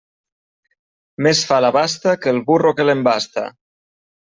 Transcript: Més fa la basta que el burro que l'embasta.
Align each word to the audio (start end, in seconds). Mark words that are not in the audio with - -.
Més 1.27 1.43
fa 1.51 1.61
la 1.67 1.73
basta 1.77 2.17
que 2.25 2.35
el 2.35 2.43
burro 2.51 2.77
que 2.81 2.91
l'embasta. 2.91 3.51